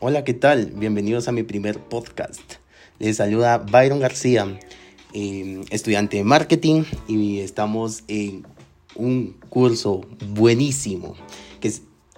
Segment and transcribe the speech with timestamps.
[0.00, 0.72] Hola, ¿qué tal?
[0.74, 2.40] Bienvenidos a mi primer podcast.
[2.98, 4.58] Les saluda Byron García,
[5.12, 8.44] eh, estudiante de marketing y estamos en
[8.96, 11.14] un curso buenísimo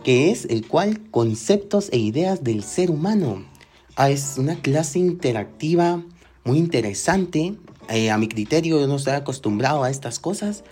[0.02, 3.45] que es, el cual conceptos e ideas del ser humano.
[3.96, 6.02] Ah, es una clase interactiva
[6.45, 7.56] muy interesante.
[7.88, 10.64] Eh, a mi criterio yo no estoy acostumbrado a estas cosas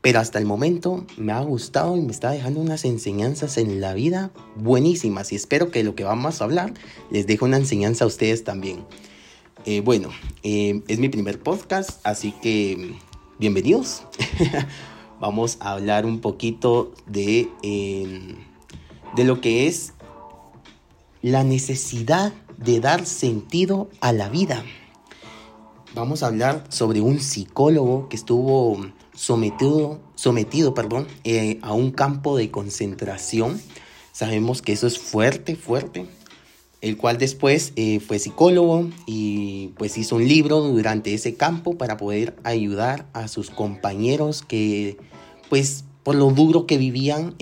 [0.00, 3.94] pero hasta el momento me ha gustado y me está dejando unas enseñanzas en la
[3.94, 6.72] vida buenísimas y espero que lo que vamos a hablar
[7.10, 8.84] les deje una enseñanza a ustedes también.
[9.64, 10.10] Eh, bueno,
[10.42, 12.94] eh, es mi primer podcast, así que
[13.38, 14.04] bienvenidos.
[15.20, 18.36] vamos a hablar un poquito de, em,
[19.16, 19.94] de lo que es
[21.22, 24.64] la necesidad de dar sentido a la vida.
[25.94, 28.78] Vamos a hablar sobre un psicólogo que estuvo
[29.14, 33.60] sometido, sometido perdón, eh, a un campo de concentración.
[34.12, 36.06] Sabemos que eso es fuerte, fuerte.
[36.80, 41.96] El cual después eh, fue psicólogo y pues hizo un libro durante ese campo para
[41.96, 44.96] poder ayudar a sus compañeros que
[45.48, 47.34] pues por lo duro que vivían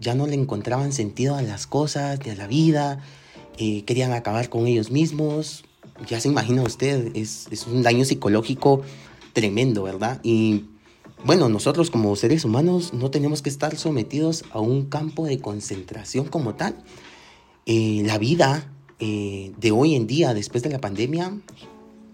[0.00, 3.00] ya no le encontraban sentido a las cosas, a la vida,
[3.58, 5.64] eh, querían acabar con ellos mismos.
[6.08, 8.82] Ya se imagina usted, es, es un daño psicológico
[9.32, 10.20] tremendo, ¿verdad?
[10.22, 10.64] Y
[11.24, 16.26] bueno, nosotros como seres humanos no tenemos que estar sometidos a un campo de concentración
[16.26, 16.74] como tal.
[17.64, 21.32] Eh, la vida eh, de hoy en día, después de la pandemia,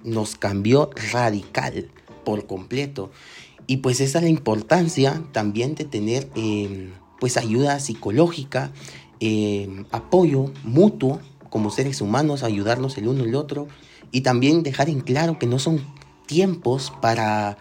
[0.04, 1.90] nos cambió radical
[2.24, 3.10] por completo.
[3.66, 8.72] Y pues esa es la importancia también de tener em, pues ayuda psicológica,
[9.20, 13.68] em, apoyo mutuo como seres humanos, ayudarnos el uno el otro
[14.12, 15.80] y también dejar en claro que no son
[16.26, 17.58] tiempos para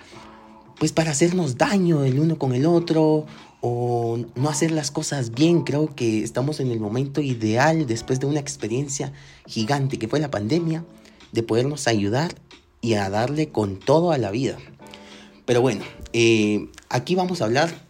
[0.79, 3.25] pues para hacernos daño el uno con el otro
[3.61, 5.63] o no hacer las cosas bien.
[5.63, 9.11] Creo que estamos en el momento ideal después de una experiencia
[9.47, 10.85] gigante que fue la pandemia,
[11.31, 12.35] de podernos ayudar
[12.81, 14.57] y a darle con todo a la vida.
[15.45, 15.83] Pero bueno,
[16.13, 17.87] eh, aquí vamos a hablar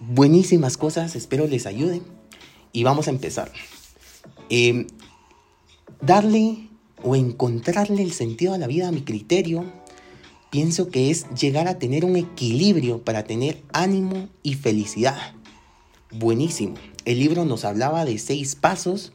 [0.00, 2.02] buenísimas cosas, espero les ayuden
[2.72, 3.52] y vamos a empezar.
[4.50, 4.86] Eh,
[6.00, 6.68] darle
[7.02, 9.64] o encontrarle el sentido a la vida a mi criterio
[10.54, 15.34] pienso que es llegar a tener un equilibrio para tener ánimo y felicidad.
[16.12, 16.76] Buenísimo.
[17.04, 19.12] El libro nos hablaba de seis pasos.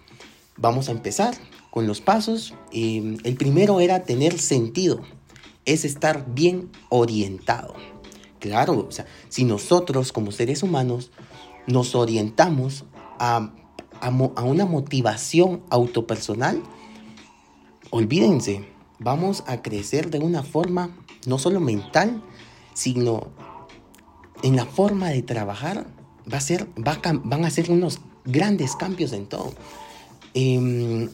[0.57, 1.34] Vamos a empezar
[1.72, 2.53] con los pasos.
[2.73, 5.01] Em, el primero era tener sentido.
[5.63, 7.73] Es estar bien orientado.
[8.39, 11.09] Claro, o sea, si nosotros como seres humanos
[11.68, 12.84] nos orientamos
[13.18, 13.53] a,
[14.02, 16.62] a una motivación autopersonal,
[17.90, 18.66] olvídense,
[19.00, 20.96] vamos a crecer de una forma
[21.26, 22.22] no solo mental,
[22.74, 23.28] sino
[24.44, 25.88] en la forma de trabajar,
[26.32, 29.54] va a ser, van a ser unos grandes cambios en todo.
[30.34, 31.10] Em,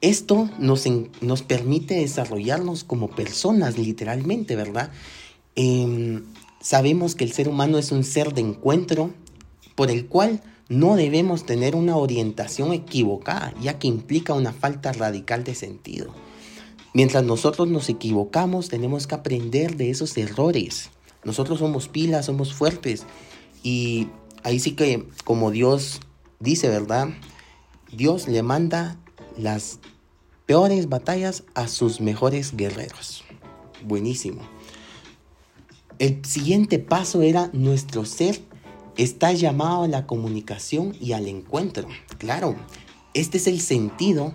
[0.00, 0.84] esto nos,
[1.20, 4.90] nos, permite desarrollarnos como personas, literalmente, ¿verdad?
[5.56, 6.24] Em,
[6.60, 9.10] sabemos que el ser humano es un ser de encuentro
[9.74, 15.42] por el cual no debemos tener una orientación equivocada, ya que implica una falta radical
[15.42, 16.14] de sentido.
[16.94, 20.90] Mientras nosotros nos equivocamos, tenemos que aprender de esos errores.
[21.24, 23.04] Nosotros somos pilas, somos fuertes.
[23.64, 24.06] Y
[24.44, 26.00] ahí sí que, como Dios
[26.38, 27.08] dice, ¿verdad?
[27.90, 28.96] Dios le manda
[29.36, 29.80] las
[30.46, 33.24] peores batallas a sus mejores guerreros.
[33.84, 34.42] Buenísimo.
[35.98, 38.40] El siguiente paso era nuestro ser
[38.96, 41.88] está llamado a la comunicación y al encuentro.
[42.18, 42.56] Claro,
[43.14, 44.34] este es el sentido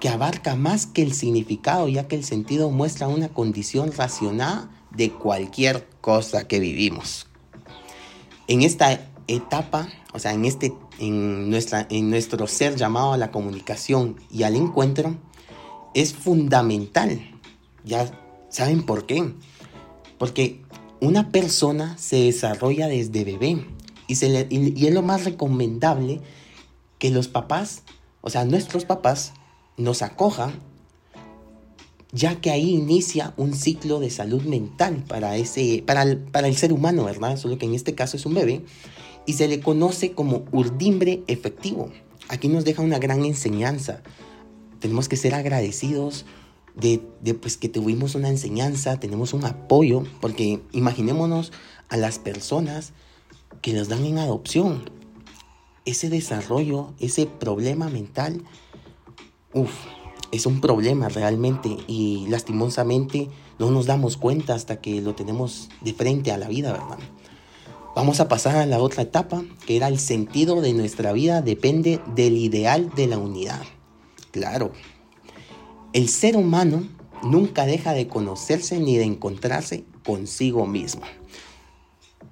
[0.00, 5.10] que abarca más que el significado, ya que el sentido muestra una condición racionada de
[5.10, 7.26] cualquier cosa que vivimos.
[8.48, 13.30] En esta etapa, o sea, en, este, en, nuestra, en nuestro ser llamado a la
[13.30, 15.16] comunicación y al encuentro,
[15.94, 17.20] es fundamental.
[17.84, 18.10] Ya
[18.48, 19.34] saben por qué.
[20.18, 20.62] Porque
[21.00, 23.64] una persona se desarrolla desde bebé
[24.10, 26.20] y, es lo más recomendable
[26.98, 27.82] que los papás,
[28.20, 29.32] o sea, nuestros papás,
[29.76, 30.52] nos acoja,
[32.12, 36.56] ya que ahí inicia un ciclo de salud mental para, ese, para, el, para el
[36.56, 37.36] ser humano, ¿verdad?
[37.36, 38.62] Solo que en este caso es un bebé,
[39.26, 41.90] y se le conoce como urdimbre efectivo.
[42.28, 44.02] Aquí nos deja una gran enseñanza.
[44.80, 46.26] Tenemos que ser agradecidos
[46.74, 51.52] de, de pues, que tuvimos una enseñanza, tenemos un apoyo, porque imaginémonos
[51.88, 52.92] a las personas
[53.62, 54.90] que nos dan en adopción.
[55.84, 58.44] Ese desarrollo, ese problema mental
[59.52, 59.72] Uf,
[60.30, 65.92] es un problema realmente y lastimosamente no nos damos cuenta hasta que lo tenemos de
[65.92, 66.98] frente a la vida, ¿verdad?
[67.96, 72.00] Vamos a pasar a la otra etapa, que era el sentido de nuestra vida depende
[72.14, 73.60] del ideal de la unidad.
[74.30, 74.70] Claro,
[75.92, 76.84] el ser humano
[77.24, 81.02] nunca deja de conocerse ni de encontrarse consigo mismo.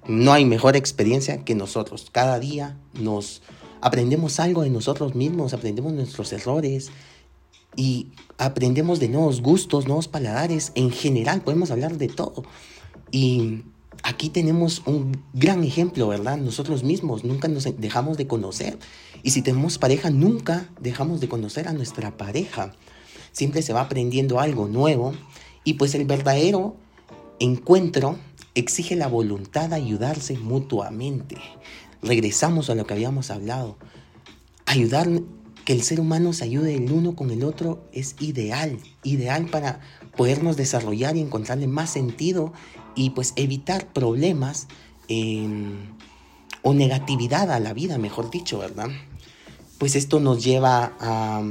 [0.09, 2.07] No hay mejor experiencia que nosotros.
[2.11, 3.43] Cada día nos
[3.79, 6.89] aprendemos algo de nosotros mismos, aprendemos nuestros errores
[7.75, 8.07] y
[8.39, 10.71] aprendemos de nuevos gustos, nuevos paladares.
[10.73, 12.43] En general podemos hablar de todo.
[13.11, 13.61] Y
[14.01, 16.37] aquí tenemos un gran ejemplo, ¿verdad?
[16.37, 18.79] Nosotros mismos nunca nos dejamos de conocer.
[19.21, 22.73] Y si tenemos pareja, nunca dejamos de conocer a nuestra pareja.
[23.31, 25.13] Siempre se va aprendiendo algo nuevo.
[25.63, 26.77] Y pues el verdadero
[27.37, 28.17] encuentro
[28.55, 31.37] exige la voluntad de ayudarse mutuamente.
[32.01, 33.77] Regresamos a lo que habíamos hablado.
[34.65, 35.09] Ayudar,
[35.65, 39.81] que el ser humano se ayude el uno con el otro es ideal, ideal para
[40.15, 42.53] podernos desarrollar y encontrarle más sentido
[42.95, 44.67] y pues evitar problemas
[45.07, 45.77] em,
[46.61, 48.89] o negatividad a la vida, mejor dicho, ¿verdad?
[49.77, 51.41] Pues esto nos lleva a,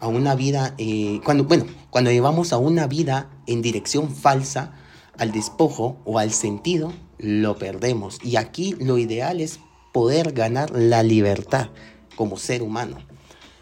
[0.00, 4.74] a una vida, eh, cuando, bueno, cuando llevamos a una vida en dirección falsa,
[5.18, 8.18] al despojo o al sentido, lo perdemos.
[8.22, 9.60] Y aquí lo ideal es
[9.92, 11.70] poder ganar la libertad
[12.16, 12.98] como ser humano.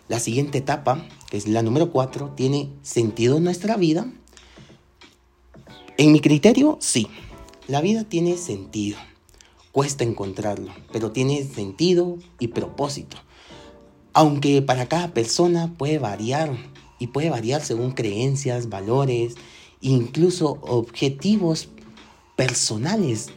[0.09, 4.07] La siguiente etapa, que es la número cuatro, tiene sentido en nuestra vida
[5.99, 7.07] en mi criterio, sí.
[7.69, 8.97] La vida tiene sentido.
[9.73, 13.19] Cuesta encontrarlo, pero tiene sentido y propósito.
[14.15, 16.57] Aunque para cada persona puede variar
[16.99, 19.35] y puede variar según creencias, valores,
[19.83, 21.69] incluso objetivos
[22.37, 23.29] personales.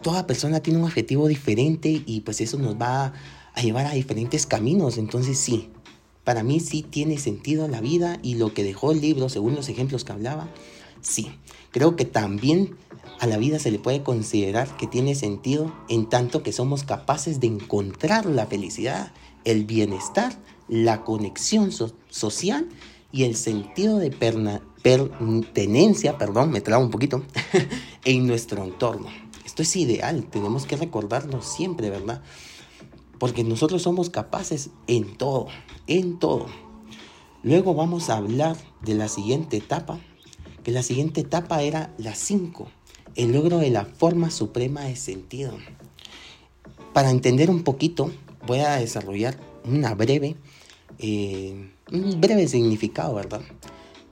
[0.00, 3.12] Toda persona tiene un objetivo diferente y pues eso nos va
[3.52, 4.96] a llevar a diferentes caminos.
[4.98, 5.70] Entonces sí,
[6.22, 9.68] para mí sí tiene sentido la vida y lo que dejó el libro, según los
[9.68, 10.48] ejemplos que hablaba,
[11.00, 11.32] sí.
[11.70, 12.76] Creo que también
[13.18, 17.40] a la vida se le puede considerar que tiene sentido en tanto que somos capaces
[17.40, 19.12] de encontrar la felicidad,
[19.44, 20.38] el bienestar,
[20.68, 21.72] la conexión
[22.08, 22.68] social
[23.10, 24.10] y el sentido de
[24.88, 27.22] pertenencia, perdón, me trago un poquito,
[28.06, 29.08] en nuestro entorno.
[29.44, 32.22] Esto es ideal, tenemos que recordarlo siempre, ¿verdad?
[33.18, 35.48] Porque nosotros somos capaces en todo,
[35.88, 36.46] en todo.
[37.42, 39.98] Luego vamos a hablar de la siguiente etapa,
[40.64, 42.70] que la siguiente etapa era la 5,
[43.14, 45.52] el logro de la forma suprema de sentido.
[46.94, 48.10] Para entender un poquito,
[48.46, 50.36] voy a desarrollar una breve,
[50.98, 53.42] eh, un breve significado, ¿verdad?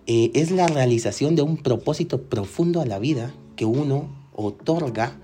[0.07, 5.19] Eh, es la realización de un propósito profundo a la vida que uno otorga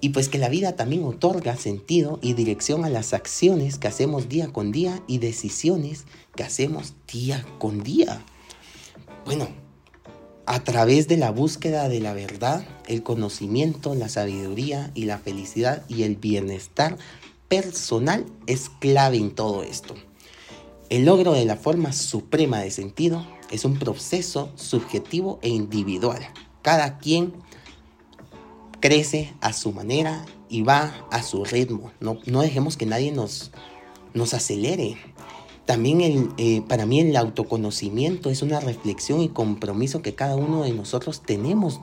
[0.00, 4.28] y pues que la vida también otorga sentido y dirección a las acciones que hacemos
[4.28, 6.04] día con día y decisiones
[6.36, 8.22] que hacemos día con día.
[9.24, 9.48] Bueno,
[10.46, 15.82] a través de la búsqueda de la verdad, el conocimiento, la sabiduría y la felicidad
[15.88, 16.96] y el bienestar
[17.48, 19.94] personal es clave en todo esto.
[20.88, 26.20] El logro de la forma suprema de sentido es un proceso subjetivo e individual.
[26.62, 27.32] Cada quien
[28.80, 31.92] crece a su manera y va a su ritmo.
[32.00, 33.50] No, no dejemos que nadie nos,
[34.14, 34.96] nos acelere.
[35.66, 40.62] También el, eh, para mí el autoconocimiento es una reflexión y compromiso que cada uno
[40.62, 41.80] de nosotros tenemos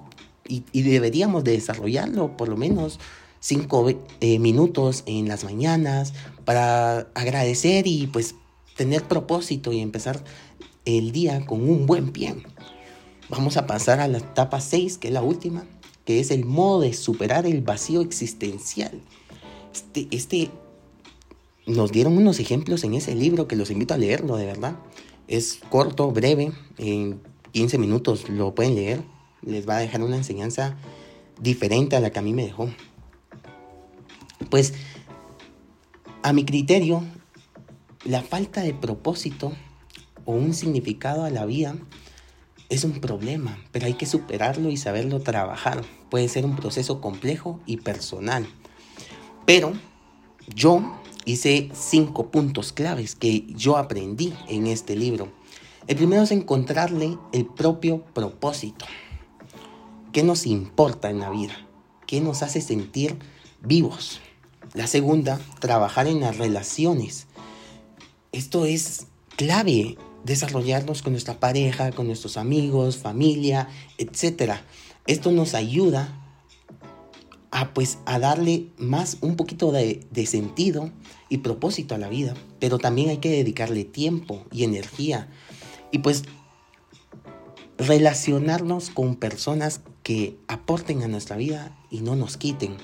[0.47, 3.00] y, deberíamos de desarrollarlo por lo menos
[3.39, 3.88] cinco
[4.21, 6.13] eh, minutos en las mañanas
[6.45, 8.35] para agradecer y pues
[8.75, 10.23] tener propósito y empezar
[10.85, 12.35] el día con un buen pie.
[13.30, 15.65] Vamos a pasar a la etapa 6, que es la última,
[16.06, 19.01] que es el modo de superar el vacío existencial.
[19.73, 20.51] Este, este
[21.65, 24.75] nos dieron unos ejemplos en ese libro que los invito a leerlo, de verdad.
[25.27, 27.19] Es corto, breve, en
[27.51, 29.04] 15 minutos lo pueden leer.
[29.42, 30.77] Les va a dejar una enseñanza
[31.42, 32.69] diferente a la que a mí me dejó.
[34.51, 34.73] Pues,
[36.21, 37.04] a mi criterio,
[38.04, 39.51] la falta de propósito
[40.25, 41.75] o un significado a la vida
[42.69, 45.83] es un problema, pero hay que superarlo y saberlo trabajar.
[46.09, 48.47] Puede ser un proceso complejo y personal.
[49.45, 49.73] Pero
[50.53, 55.31] yo hice cinco puntos claves que yo aprendí en este libro.
[55.87, 58.85] El primero es encontrarle el propio propósito.
[60.11, 61.53] ¿Qué nos importa en la vida?
[62.07, 63.17] ¿Qué nos hace sentir
[63.61, 64.19] vivos?
[64.73, 67.27] La segunda, trabajar en las relaciones.
[68.31, 74.55] Esto es clave, desarrollarnos con nuestra pareja, con nuestros amigos, familia, etc.
[75.07, 76.21] Esto nos ayuda
[77.51, 80.91] a pues a darle más un poquito de, de, sentido
[81.29, 85.29] y propósito a la vida, pero también hay que dedicarle tiempo y energía
[85.91, 86.23] y pues
[87.77, 92.75] relacionarnos con personas que aporten a nuestra vida y no nos quiten.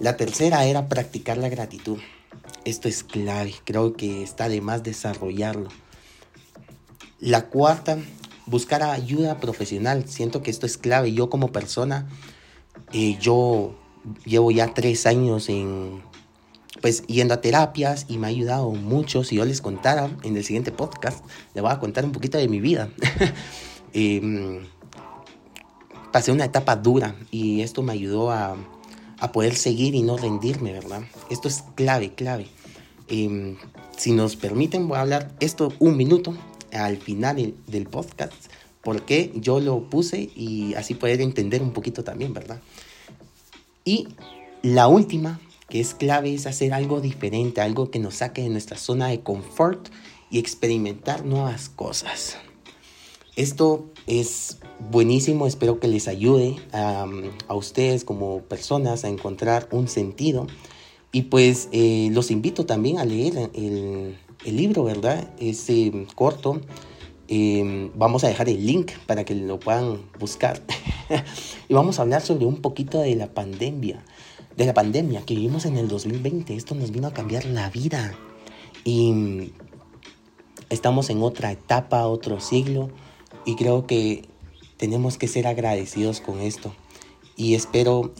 [0.00, 1.98] La tercera era practicar la gratitud.
[2.64, 5.68] Esto es clave, creo que está de más desarrollarlo.
[7.24, 7.96] La cuarta,
[8.44, 10.06] buscar ayuda profesional.
[10.06, 11.14] Siento que esto es clave.
[11.14, 12.06] Yo como persona,
[12.92, 13.74] eh, yo
[14.26, 16.02] llevo ya tres años en,
[16.82, 19.24] pues, yendo a terapias y me ha ayudado mucho.
[19.24, 22.46] Si yo les contara en el siguiente podcast, le voy a contar un poquito de
[22.46, 22.90] mi vida.
[23.96, 24.66] Em,
[26.12, 28.56] pasé una etapa dura y esto me ayudó a,
[29.20, 31.02] a, poder seguir y no rendirme, ¿verdad?
[31.30, 32.48] Esto es clave, clave.
[33.06, 33.56] Em,
[33.96, 36.34] si nos permiten, voy a hablar esto un minuto
[36.74, 38.34] al final del podcast,
[38.82, 42.60] porque yo lo puse y así poder entender un poquito también, ¿verdad?
[43.84, 44.08] Y
[44.62, 48.76] la última, que es clave, es hacer algo diferente, algo que nos saque de nuestra
[48.76, 49.88] zona de confort
[50.30, 52.38] y experimentar nuevas cosas.
[53.36, 54.58] Esto es
[54.90, 57.06] buenísimo, espero que les ayude a,
[57.54, 60.46] ustedes como personas a encontrar un sentido.
[61.12, 65.28] Y pues eh, los invito también a leer el, el libro, ¿verdad?
[65.38, 66.60] Es eh, corto.
[67.26, 70.62] Em, vamos a dejar el link para que lo puedan buscar.
[71.68, 74.04] y vamos a hablar sobre un poquito de la pandemia.
[74.56, 76.54] De la pandemia que vivimos en el 2020.
[76.54, 78.14] Esto nos vino a cambiar la vida.
[78.84, 79.50] Y mm,
[80.68, 82.90] estamos en otra etapa, otro siglo.
[83.46, 84.28] Y creo que
[84.76, 86.74] tenemos que ser agradecidos con esto.
[87.36, 88.12] Y espero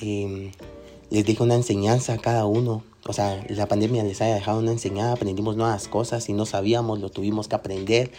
[1.15, 4.73] les deje una enseñanza a cada uno o sea, la pandemia les haya dejado una
[4.73, 8.11] enseñanza, aprendimos nuevas cosas y no sabíamos, lo tuvimos que aprender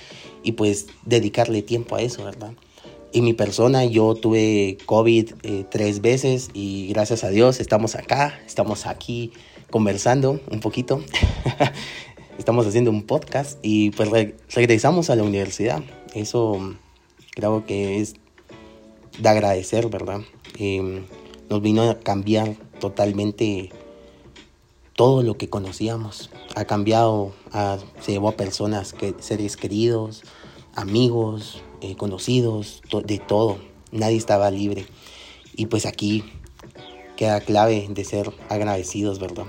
[0.44, 2.54] y pues dedicarle tiempo a eso, ¿verdad?
[3.12, 8.40] Y mi persona, yo tuve COVID eh, tres veces y gracias a Dios estamos acá,
[8.46, 9.32] estamos aquí
[9.72, 11.02] conversando un poquito,
[12.38, 14.10] estamos haciendo un podcast y pues
[14.54, 15.82] regresamos a la universidad.
[16.14, 16.76] Eso
[17.32, 18.16] creo que es
[19.18, 20.22] de agradecer, ¿verdad?
[20.60, 21.02] Eh,
[21.50, 23.72] nos vino a cambiar totalmente
[24.96, 26.30] todo lo que conocíamos.
[26.56, 27.34] Ha cambiado,
[28.02, 30.24] se llevó a personas, seres queridos,
[30.74, 33.58] amigos, eh, conocidos, de todo.
[33.92, 34.86] Nadie estaba libre.
[35.56, 36.24] Y pues aquí
[37.18, 39.46] queda clave de ser agradecidos, ¿verdad?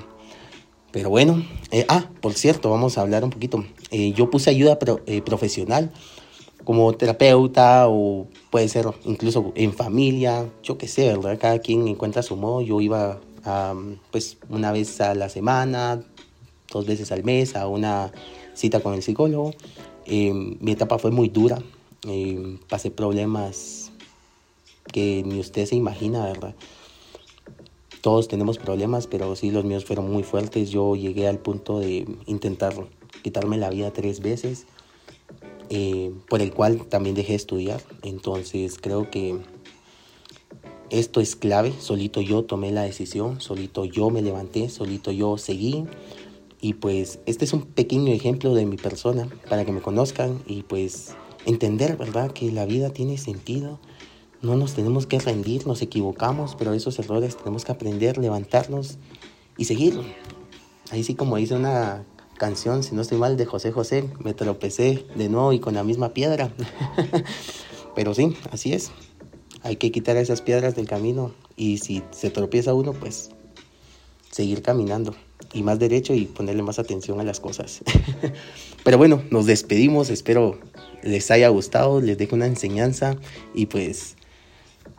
[0.93, 3.65] Pero bueno, eh, ah, por cierto, vamos a hablar un poquito.
[3.91, 5.93] Eh, yo puse ayuda profesional
[6.67, 11.39] como terapeuta o puede ser incluso en familia, yo qué sé, ¿verdad?
[11.41, 12.61] Cada quien encuentra su modo.
[12.61, 13.21] Yo iba
[14.11, 16.03] pues una vez a la semana,
[16.73, 18.11] dos veces al mes a una
[18.55, 19.53] cita con el psicólogo.
[20.07, 21.63] Em, mi etapa fue muy dura,
[22.05, 23.93] em, pasé problemas
[24.93, 26.57] que ni usted se imagina, ¿verdad?
[28.01, 30.71] Todos tenemos problemas, pero sí los míos fueron muy fuertes.
[30.71, 32.75] Yo llegué al punto de intentar
[33.23, 34.67] quitarme la vida tres veces,
[35.71, 37.83] eh, por el cual también dejé de estudiar.
[38.03, 39.39] Entonces creo que
[40.91, 45.85] esto es clave, solito yo tomé la decisión, solito yo me levanté, solito yo seguí.
[46.61, 50.63] Y pues este es un pequeño ejemplo de mi persona para que me conozcan y
[50.63, 52.31] pues entender, ¿verdad?
[52.31, 53.79] Que la vida tiene sentido.
[54.43, 58.99] No nos tenemos que rendir, nos equivocamos, pero esos errores tenemos que aprender, levantarnos
[59.59, 60.01] y seguir.
[60.91, 62.05] Ahí sí como dice una
[62.39, 65.85] canción, si no estoy mal, de José José, me tropecé de nuevo y con la
[65.85, 66.53] misma piedra.
[67.95, 68.91] pero sí, así es
[69.67, 73.31] hay que quitar esas piedras del camino y si se tropieza uno, pues
[74.31, 75.17] seguir caminando
[75.53, 77.83] y más derecho y ponerle más atención a las cosas.
[78.85, 80.61] Pero bueno, nos despedimos, espero
[81.03, 83.17] les haya gustado, les dejo una enseñanza
[83.55, 84.17] y pues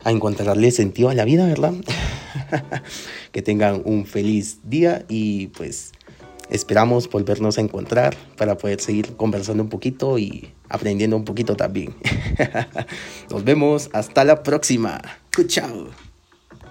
[0.04, 1.74] a encontrarle sentido a la vida, ¿verdad?
[3.32, 5.92] que tengan un feliz día y pues
[6.50, 11.94] esperamos volvernos a encontrar para poder seguir conversando un poquito y aprendiendo un poquito también.
[13.30, 15.00] Nos vemos hasta la próxima.
[15.46, 16.07] Chao.